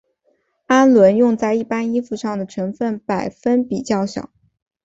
[0.65, 4.31] 氨纶用在一般衣服上的成分百分比较小。